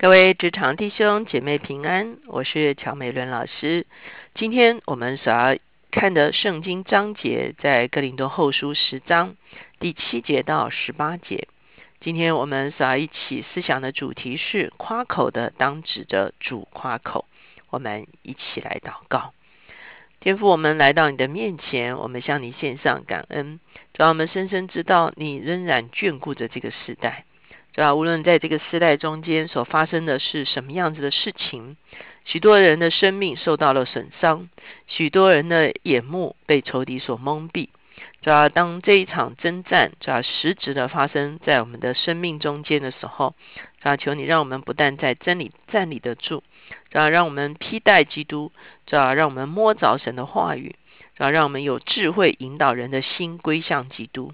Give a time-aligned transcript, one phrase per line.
[0.00, 3.84] 各位职场弟兄姐妹平安，我是乔美伦老师。
[4.36, 5.58] 今天我们所要
[5.90, 9.34] 看的圣经章节在哥林多后书十章
[9.80, 11.48] 第七节到十八节。
[11.98, 17.24] 今天我们所要一起思想的主题是夸口的当指着主夸口。
[17.68, 19.34] 我们一起来祷告，
[20.20, 23.58] 天父，我们来到你的面前，我们向你献上感恩，
[23.96, 27.24] 让我们深深知道你仍然眷顾着这个时代。
[27.78, 27.94] 对吧？
[27.94, 31.76] 无论在这个时代中间所发生的是什么样子的事情，
[32.24, 34.48] 许多人的生命受到了损伤，
[34.88, 37.68] 许多人的眼目被仇敌所蒙蔽。
[38.20, 43.36] 主要当这一场征战主要实质的发生在我们的生命中间的时候，
[43.80, 46.42] 主要求你让我们不但在真理站立得住，
[46.90, 48.50] 主要让我们披戴基督，
[48.88, 50.74] 主要让我们摸着神的话语，
[51.16, 54.32] 主要让我们有智慧引导人的心归向基督。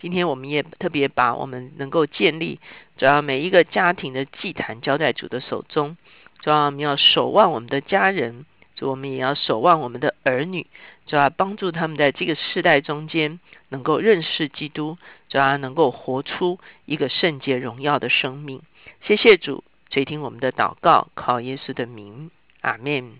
[0.00, 2.60] 今天我们也特别把我们能够建立，
[2.96, 5.96] 主要每一个家庭的祭坛交在主的手中，
[6.40, 10.66] 主要我们要守望我们的家人，主我们也要守望我们的儿女，
[11.06, 13.38] 主要帮助他们在这个世代中间
[13.68, 14.96] 能够认识基督，
[15.28, 18.62] 主要能够活出一个圣洁荣耀的生命。
[19.02, 22.30] 谢谢主垂听我们的祷告，靠耶稣的名，
[22.62, 23.12] 阿门。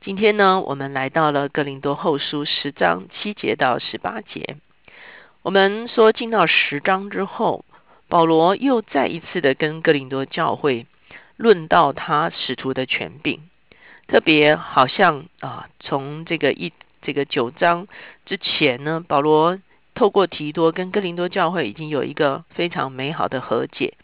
[0.00, 4.56] 今天呢，我们来到了哥林多后书十章七节到十八节。
[5.42, 7.64] 我们说进到十章之后，
[8.08, 10.86] 保罗又再一次的跟哥林多教会
[11.36, 13.40] 论到他使徒的权柄，
[14.06, 17.88] 特别好像啊，从这个一这个九章
[18.24, 19.58] 之前呢，保罗
[19.94, 23.94] 透过提多跟哥林多教会已经有一个非常美好的和解，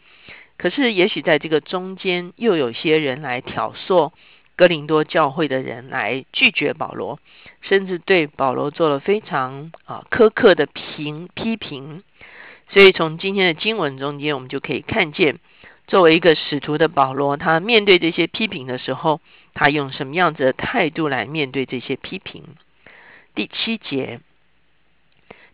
[0.56, 4.12] 可是也许在这个中间又有些人来挑唆。
[4.56, 7.18] 哥林多教会的人来拒绝保罗，
[7.62, 12.02] 甚至对保罗做了非常啊苛刻的评批评。
[12.72, 15.38] 所以从今天的经文中间，我们就可以看见，
[15.86, 19.20] 作为一个使徒的保罗，他面对这些批评的时候，
[19.54, 22.44] 他用什么样子的态度来面对这些批评？
[23.34, 24.20] 第七节，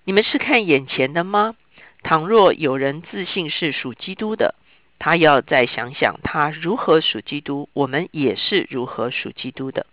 [0.05, 1.55] 你们是看眼前的吗？
[2.03, 4.55] 倘若有人自信是属基督的。
[4.99, 9.87] 他要再想想，他如何属基督，我们也是如何属基督的。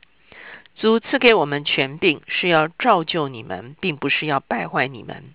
[0.77, 5.33] 主赐给我们权柄，是要造就你们，并不是要败坏你们。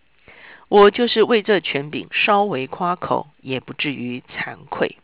[0.68, 4.96] 我就是为这权柄稍微夸口，也不至于惭愧。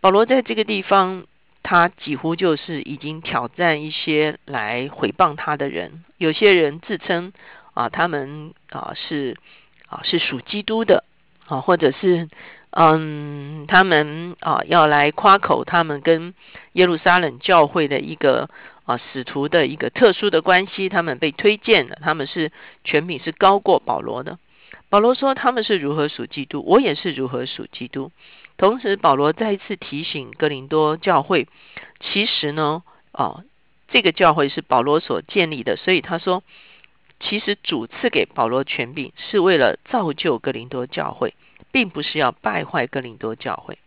[0.00, 1.26] 保罗在这个地方，
[1.62, 6.04] 他几乎就是已经挑战一些来毁谤他的人。
[6.18, 7.32] 有些人自称
[7.74, 9.36] 啊，他们啊是
[9.86, 11.04] 啊是属基督的
[11.46, 12.28] 啊，或者是。
[12.74, 16.32] 嗯，他们啊要来夸口，他们跟
[16.72, 18.48] 耶路撒冷教会的一个
[18.84, 22.52] 啊使徒的一个特殊的关系，他们被推荐了，他们是
[22.84, 24.38] 权柄是高过保罗的。
[24.88, 28.10] 保罗说他们是如何属基督，我也是如何属基督。
[28.56, 31.46] 同时，保罗再一次提醒哥林多教会，
[32.00, 32.82] 其实呢，
[33.12, 33.44] 哦，
[33.88, 36.42] 这个教会是保罗所建立的，所以他说，
[37.20, 41.34] 其实主赐给保罗权柄是为了造就哥林多教会。
[41.70, 43.78] 并不是要败坏哥林多教会，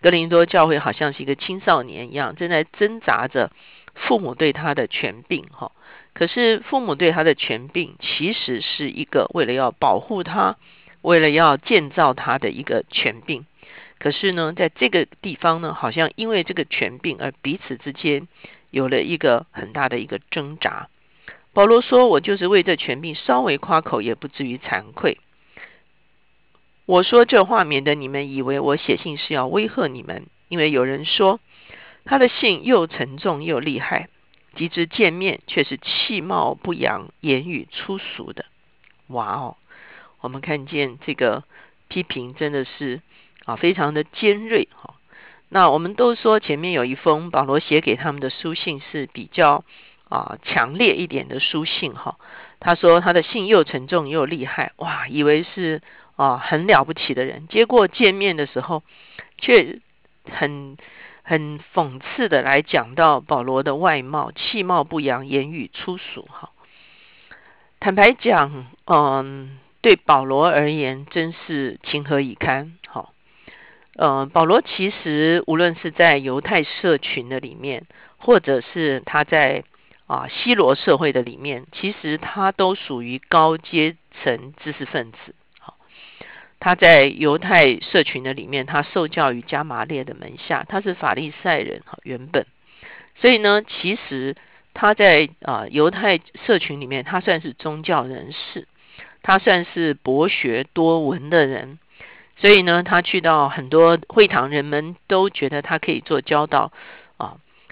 [0.00, 3.50] 哥林多教会好像是一个青少年一样，正在挣扎着
[4.00, 5.72] 父母对他的权柄哈。
[6.12, 10.56] 可是父母对他的权柄，其实是一个为了要保护他，
[11.02, 13.46] 为了要建造他的一个权柄。
[13.98, 18.26] 可是呢，在这个地方呢，好像因为这个权柄而彼此之间
[18.70, 20.88] 有了一个很大的一个挣扎。
[21.52, 25.18] 保罗说：“我就是为这权柄稍微夸口，也不至于惭愧。”
[26.86, 30.26] 我说这话，免得你们以为我写信是要威吓你们。
[30.48, 31.38] 因为有人说
[32.10, 34.08] 他的信又沉重又厉害，
[34.56, 38.46] 及至见面却是气貌不扬、言语粗俗的。
[39.06, 39.56] 哇哦！
[40.20, 41.44] 我们看见这个
[41.86, 43.00] 批评真的是
[43.44, 44.94] 啊，非常的尖锐哈。
[45.50, 49.64] 那我们都说前面有一封保罗写给他们的书信是比较
[50.08, 52.16] 啊强烈一点的书信哈。
[52.58, 55.80] 他说他的信又沉重又厉害，哇，以为是。
[56.16, 58.82] 啊，很了不起的人，结果见面的时候，
[59.38, 59.78] 却
[60.30, 60.76] 很
[61.30, 66.26] 很讽刺的来讲到保罗的外貌，气貌不扬，言语粗俗。
[66.28, 66.50] 哈，
[67.78, 72.76] 坦白讲，嗯，对保罗而言，真是情何以堪。
[72.88, 73.12] 好，
[73.96, 77.86] 嗯，保罗其实无论是在犹太社群的里面，
[78.18, 79.62] 或者是他在
[80.08, 85.36] 啊希罗社会的里面，其实他都属于高阶层知识分子。
[86.60, 92.46] 他在犹太社群的里面，他受教于加马列的门下，他是法利赛人哈原本，
[93.16, 94.36] 所以呢，其实
[94.74, 98.68] 他在啊犹太社群里面，他算是宗教人士，
[99.22, 101.78] 他算是博学多闻的人，
[102.36, 106.72] 所以呢，他去到很多会堂，人们都觉得他可以做教导。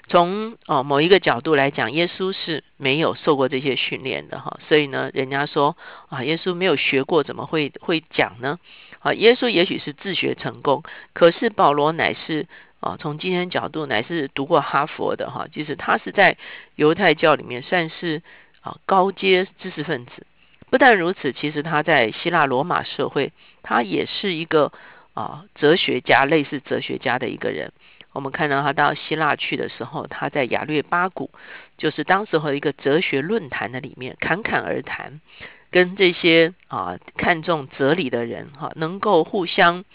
[0.09, 5.77] 从哦某一个角度来讲，耶稣是没有受过这些训练的哈，所以呢，人家说
[6.09, 8.59] 啊，耶稣没有学过，怎么会会讲呢？
[8.99, 10.83] 啊，耶稣也许是自学成功，
[11.13, 12.47] 可是保罗乃是
[12.79, 16.37] 啊，从今天角度乃是读过哈佛的哈，其实他是在
[16.75, 18.23] 犹太教里面算是
[18.61, 20.25] 啊高阶知识分子。
[20.71, 24.71] 不但如此，其实他在希腊罗马社会，他也是一个
[25.13, 27.71] 啊哲学家，类似哲学家的一个人。
[28.11, 31.29] 我们看到他到希腊去的时候，他在雅略巴谷，
[31.77, 35.21] 就是当时候一个哲学论坛的里面侃侃而谈，
[35.71, 39.85] 跟这些啊看重哲理的人哈，能够互相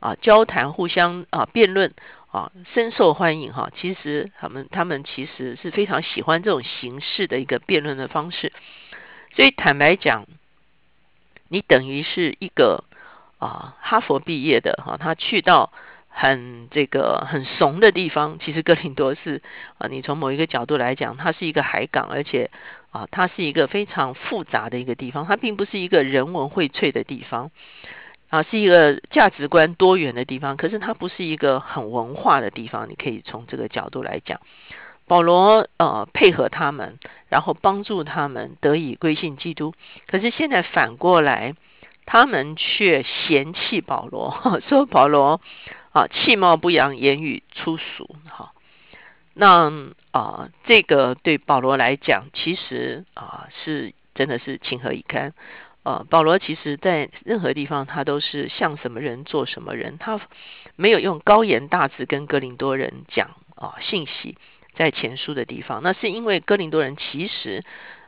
[0.00, 1.94] 啊交谈、互相啊辩论
[2.30, 3.70] 啊，深受欢迎哈。
[3.74, 8.52] 其实他们他们其实是非常喜欢这种形式的一个辩论的方式。
[9.34, 10.26] 所以坦白讲，
[11.48, 12.84] 你等于是一个
[13.38, 15.72] 啊哈佛毕业的哈，他去到
[16.12, 18.38] 很这个很怂的地方。
[18.38, 19.42] 其实哥林多是
[19.78, 22.50] 啊，你从某一个角度来讲，它是一个海港，而且
[22.90, 25.26] 啊，它是一个非常复杂的一个地方。
[25.26, 27.50] 它并不是一个人文荟萃的地方
[28.28, 30.56] 啊，是一个价值观多元的地方。
[30.56, 32.88] 可是它不是一个很文化的地方。
[32.88, 34.40] 你可以从这个角度来讲。
[35.08, 36.98] 保罗呃配合他们，
[37.28, 39.74] 然后帮助他们得以归信基督。
[40.06, 41.54] 可是现在反过来，
[42.06, 44.34] 他们却嫌弃保罗，
[44.68, 45.40] 说保罗
[45.92, 48.16] 啊气貌不扬，言语粗俗。
[48.28, 48.52] 哈，
[49.34, 49.70] 那
[50.10, 55.32] 啊这个对保罗来讲，其实啊是真的是情何以堪。
[55.84, 60.20] 呃，保罗其实在任何地方，他都是像什么人做什么人，他
[60.76, 64.36] 没有用高言大志跟哥林多人讲啊信息。
[64.74, 67.62] 在前书的地方，那是因为哥林多人其实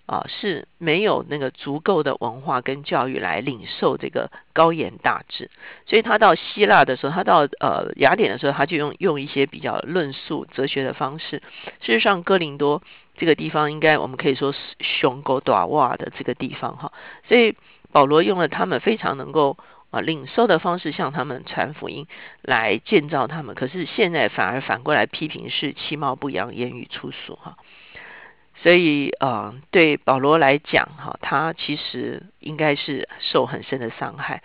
[0.06, 5.50] 啊是没有那个足够的文化跟教育来领受这个高言大志，
[5.86, 11.42] 所以他到希腊的时候，他到呃雅典的时候，他就用用一些比较论述哲学的方式。
[11.80, 12.82] 事实上，哥林多
[13.16, 16.92] 这个地方应该我们可以说是雄狗短袜的这个地方哈，
[17.28, 17.56] 所以
[17.92, 19.56] 保罗用了他们非常能够。
[19.90, 22.08] 啊，领受的方式向他们传福音，
[22.42, 23.54] 来建造他们。
[23.54, 27.56] 可是现在反而反过来批评是其貌不扬，言语粗俗哈。
[28.62, 34.42] 所以呃，对保罗来讲哈，他其实应该是受很深的伤害。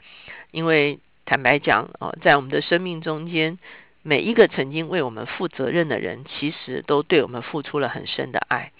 [0.51, 3.57] 因为坦白讲啊，在我们的生命中间，
[4.01, 8.71] 每一个曾经为我们负责任的人，其实都对我们付出了很深的爱。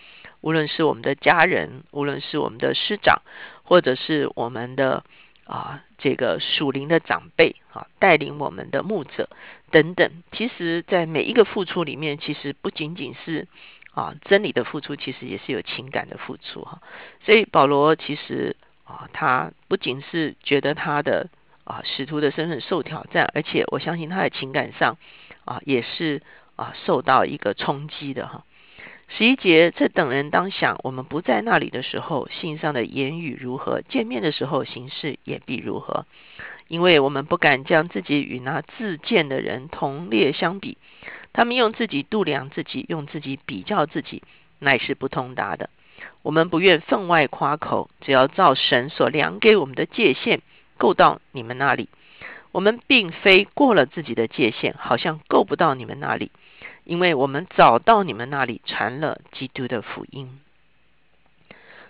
[0.41, 3.21] 无论是我们的家人，无论是我们的师长，
[3.63, 5.03] 或者是我们的。
[5.45, 9.27] 啊，这个属灵的长辈啊，带领我们的牧者
[9.71, 13.47] 等等，其实，在每一个付出里面，其实不仅仅是
[13.91, 16.81] 啊真理的付出，其实也是有情感的付出哈。
[17.24, 21.30] 所以保罗其实啊，他不仅是觉得他的
[21.63, 24.97] 啊使徒的身份受挑战，而且我相信他的情感上
[25.45, 26.21] 啊也是
[26.56, 28.44] 啊受到一个冲击的哈。
[29.12, 36.06] 十一节，这等人当想，我们不在那里的时候，信上的言语如何；见面的时候，形式也必如何。
[36.68, 40.77] 因为我们不敢将自己与那自荐的人同列相比，
[41.33, 44.23] 他们用自己度量自己，用自己比较自己，
[44.59, 45.69] 乃是不通达的。
[46.21, 50.41] 我们不愿分外夸口，只要照神所量给我们的界限
[50.77, 51.89] 够到你们那里。
[52.51, 56.31] 我们并非过了自己的界限，好像够不到你们那里。
[56.83, 60.39] 因为我们早到你们那里传了基督的福音。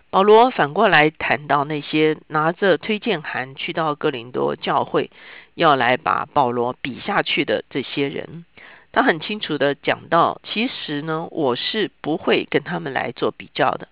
[0.10, 5.12] 保罗反过来谈到那些拿着推荐函去到哥林多教会，
[5.54, 8.44] 要来把保罗比下去的这些人，
[8.92, 13.88] 他很清楚的讲到，其实呢，我是不会跟他们来做比较的。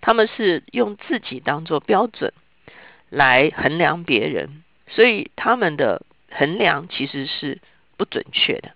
[0.00, 2.32] 他们是用自己当做标准
[3.08, 7.60] 来衡量别人，所以他们的衡量其实是
[7.96, 8.72] 不准确的。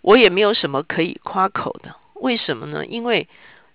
[0.00, 2.86] 我也没有什么可以夸口的，为什么呢？
[2.86, 3.28] 因为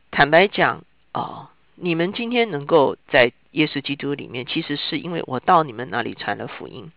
[0.09, 6.91] 坦白讲哦，你们今天能够在耶稣基督里面，其实是因为我到你们那里传了福音，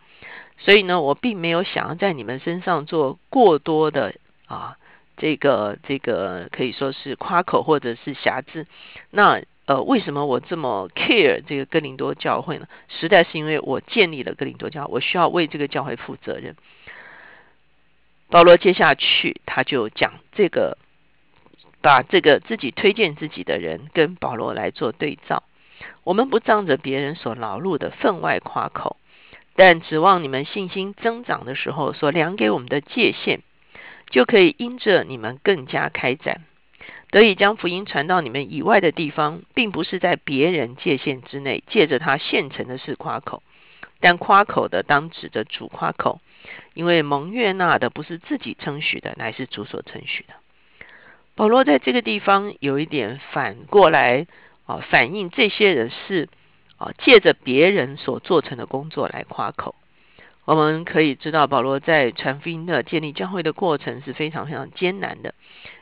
[0.58, 4.14] 所以呢，我并没有想要在你们身上做过多的
[4.46, 4.76] 啊，
[5.16, 8.66] 这个这个可以说是夸口或者是瑕疵。
[9.10, 12.66] 那呃，为什么我这么 care 这个哥林多教会呢？
[12.88, 16.56] 实在是因为我建立了哥林多教会，我需要为这个教会负责任。
[18.28, 20.76] 保罗接下去，他就讲这个，
[21.80, 25.42] 把这个自己推荐自己的人跟保罗来做对照。
[26.04, 28.96] 我们不仗着别人所劳碌的分外夸口，
[29.54, 33.40] 但指望你们信心增长的时候所量给我们的界限，
[34.10, 36.42] 就可以因着你们更加开展，
[37.10, 43.42] 得以将福音传到你们以外的地方，并不是在别人界限之内，借着他现成的事夸口。
[44.02, 46.20] 但夸口的当指着主夸口，
[46.72, 50.32] 因为蒙悦纳的不是自己称许的，乃是主所称许的。
[51.34, 54.26] 保罗在这个地方有一点反过来
[54.70, 56.28] 啊，反映这些人是
[56.76, 59.74] 啊借着别人所做成的工作来夸口。
[60.44, 65.34] 我们可以知道，保罗在传福音的建立教会的过程是非常非常艰难的。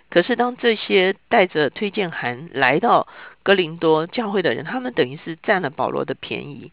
[0.09, 3.07] 可是，当这些带着推荐函来到
[3.43, 6.73] 哥林多教会的人，他们等于是占了保罗的便宜，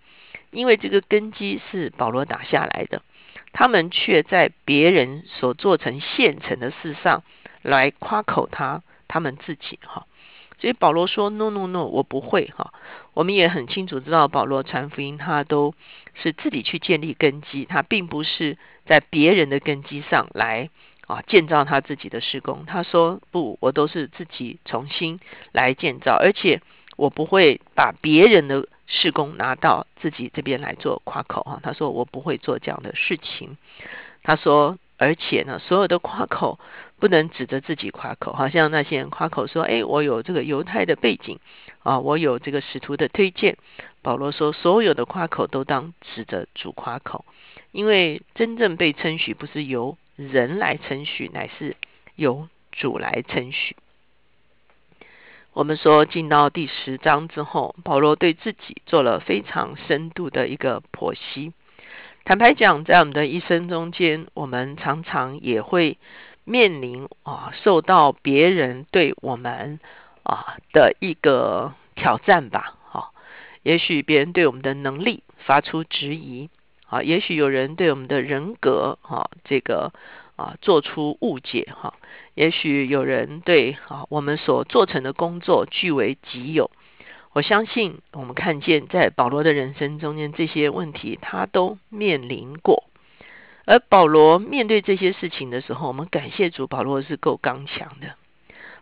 [0.52, 3.02] 因为这个根基是保罗打下来的，
[3.52, 7.24] 他们却在别人所做成现成的事上
[7.62, 10.06] 来夸口他他们自己哈。
[10.66, 12.74] 所以保罗说：“No No No，我不会哈。”
[13.14, 15.76] 我们也很清楚知道，保罗传福音，他都
[16.16, 18.58] 是自己去建立根基，他并不是
[18.88, 20.72] 在别人的根基上来
[21.06, 22.66] 啊建造他自己的施工。
[22.66, 25.20] 他说：“不，我都是自己重新
[25.52, 26.60] 来建造，而且
[26.98, 33.56] 我不会把别人的施工拿到自己这边来做夸口哈。”他说：“我不会做这样的事情。”
[34.24, 34.80] 他说。
[34.98, 36.60] 而且呢，所有的夸口
[37.00, 41.40] 不能指着自己夸口，好像那些人夸口说：“哎，我有这个犹太的背景
[41.84, 43.58] 啊，我有这个使徒的推荐。”
[44.02, 47.26] 保罗说：“所有的夸口都当指着主夸口，
[47.72, 51.76] 因为真正被称许不是由人来称许，乃是
[52.16, 53.76] 由主来称许。”
[55.52, 61.54] 我们说进到第十章之后，保罗对自己做了非常深度的一个剖析。
[62.28, 66.00] 坦白讲，在我们的一生中间，我们常常也会
[66.44, 69.80] 面临啊，受到别人对我们
[70.24, 72.74] 啊的一个挑战吧。
[72.90, 73.12] 哈，
[73.62, 76.50] 也许别人对我们的能力发出质疑，
[76.88, 79.94] 啊，也许有人对我们的人格哈这个
[80.36, 81.94] 啊做出误解哈，
[82.34, 86.72] 也许有人对啊我们所做成的工作据为己有。
[87.36, 92.86] 我相信，我们看见在保罗的人生中间，这些问题他都面临过。
[93.66, 98.16] 而保罗面对这些事情的时候，我们感谢主，保罗是够刚强的。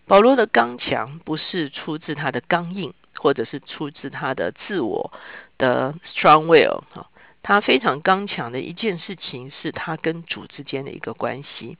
[0.05, 5.11] 保罗的刚强不是出自他的刚硬，或者是出自他的自我
[5.57, 7.07] 的 strong will 哈，
[7.41, 11.79] 他非常刚强的一件事情是他跟主之间的一个关系。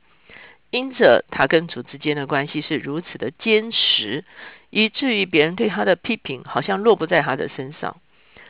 [0.74, 4.24] 因着他跟主之间的关系是如此的坚实，
[4.70, 7.98] 以至于别人对他的批评好像落不在他的身上，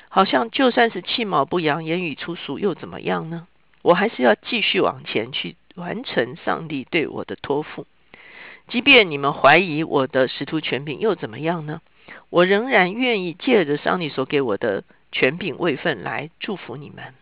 [0.08, 3.46] 好像就算是气毛不扬、言语粗俗又怎么样呢？
[3.82, 7.86] 我还是要继续往前去完成上帝对我的托付。
[8.68, 11.82] 即便你们怀疑我的使徒权柄又怎么样呢？
[12.30, 17.12] 我仍然愿意借着上帝所给我的权柄位分来祝福你们。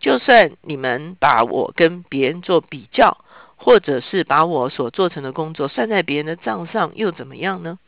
[0.00, 3.18] 就算你们把我跟别人做比较。
[3.64, 7.78] 或者是把我所做成的工作算在别人的账上，又怎么样呢？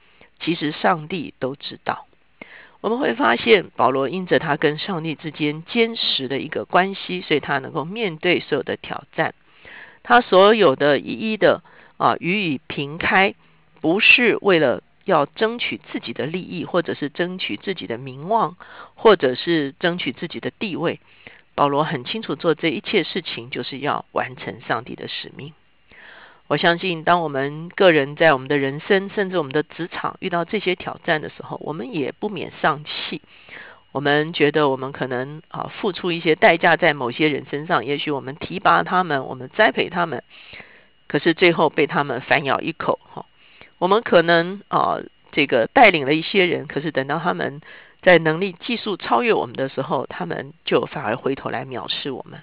[0.40, 2.06] 其实上帝都知道。
[2.80, 9.34] 我们会发现，保罗因着他跟上帝之间坚实的一个关系，所以他能够面对所有的挑战。
[10.02, 11.62] 他所有的一一的
[11.98, 13.34] 啊予以平开，
[13.82, 18.56] 不是为了要争取自己的利益，或者是争取自己的名望，
[18.94, 21.00] 或者是争取自己的地位。
[21.54, 25.52] 保罗很清楚，做这一切事情就是要完成上帝的使命。
[26.48, 33.20] 我相信，当我们个人在我们的人生，甚至我们的职场遇到这些挑战的时候，我们也不免丧气。
[33.90, 40.22] 我们觉得我们可能啊付出一些代价在某些人身上，也许我们提拔他们，我们栽培他们，
[41.08, 43.00] 可是最后被他们反咬一口。
[43.12, 43.26] 哈，
[43.78, 44.98] 我们可能啊
[45.32, 47.60] 这个带领了一些人，可是等到他们
[48.02, 52.40] 在能力、技术超越我们的时候，他们就反而回头来藐视我们。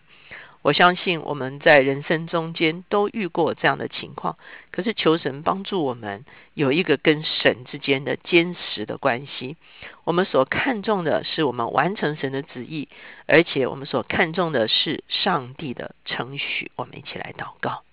[0.64, 4.38] 我相信我们在人生中间都遇过这样的情况，
[4.72, 9.58] 可是求神帮助我们有一个跟神之间的坚实的关系。
[10.06, 12.88] 我们所看重的是我们完成神的旨意，
[13.28, 16.72] 而且我们所看重的是上帝的程序。
[16.78, 17.84] 我们一起来祷告，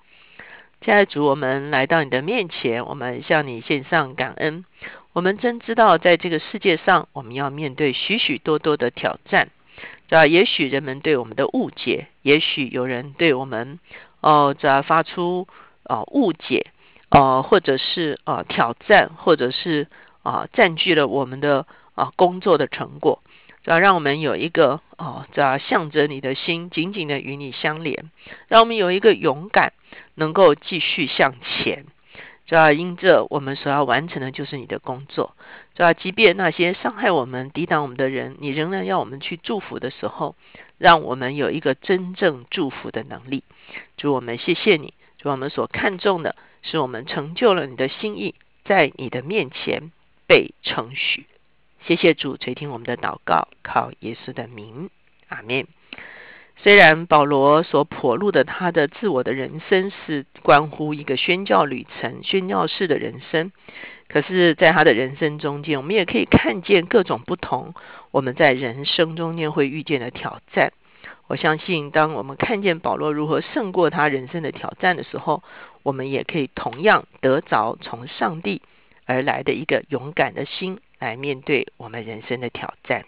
[0.80, 4.64] 亲爱的主，我们来到你的面前，我们向你献上感恩。
[5.12, 9.48] 我们真知道，在这个世界上，我们要面对许许多多的挑战。
[10.10, 13.78] 啊，也许人们对我们的误解，也许有人对我们
[14.20, 15.46] 哦，这发出
[15.84, 16.66] 啊误解，
[17.10, 19.86] 呃，或者是啊挑战，或者是
[20.22, 23.22] 啊占据了我们的啊工作的成果，
[23.64, 28.10] 要让我们有一个哦，这向着你的心紧紧的与你相连，
[28.48, 29.72] 让我们有一个勇敢，
[30.16, 31.86] 能够继续向前。
[32.50, 35.36] 主要因着我们所要完成的就是你的工作，
[35.76, 40.34] 主要即便那些伤害我们、抵挡我们的人，你仍然要我们去祝福的时候，
[40.76, 43.44] 让我们有一个真正祝福的能力。
[43.96, 49.92] 主，我们谢谢你，主，我们所看重的是我们成就了你的心意，在你的面前
[50.26, 51.26] 被称许。
[51.86, 54.90] 谢谢主垂听我们的祷告，靠耶稣的名，
[55.28, 55.68] 阿门。
[56.62, 63.50] 虽然保罗所剖露的他的自我的人生是关乎一个宣教旅程、宣教士的人生，
[64.08, 67.72] 可是，在他的人生中间，我们也可以看见各种不同。
[68.10, 70.74] 我们在人生中间会遇见的挑战。
[71.28, 75.42] 我相信，当我们看见保罗如何胜过他人生的挑战的时候，
[75.82, 78.60] 我们也可以同样得着从上帝
[79.06, 83.06] 而来的一个勇敢的心，来面对我们人生的挑战。